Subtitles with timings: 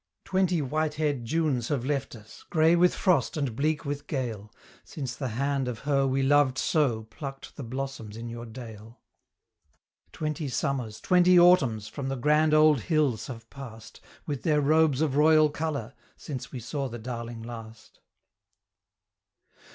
[0.25, 4.51] Twenty white haired Junes have left us grey with frost and bleak with gale
[4.83, 8.99] Since the hand of her we loved so plucked the blossoms in your dale.
[10.11, 15.15] Twenty summers, twenty autumns, from the grand old hills have passed, With their robes of
[15.15, 17.99] royal colour, since we saw the darling last.